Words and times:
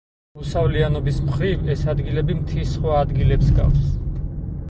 მოსავლიანობის 0.37 1.19
მხრივ 1.25 1.67
ეს 1.75 1.83
ადგილები 1.93 2.37
მთის 2.39 2.73
სხვა 2.77 2.97
ადგილებს 3.05 3.51
ჰგავს. 3.57 3.85